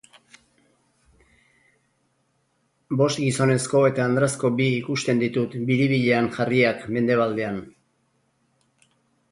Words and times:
Bost 3.01 3.21
gizonezko 3.25 3.83
eta 3.91 4.05
andrazko 4.09 4.51
bi 4.61 4.69
ikusten 4.79 5.23
ditut 5.25 5.59
biribilean 5.69 6.33
jarriak 6.39 6.85
mendebaldean. 6.97 7.63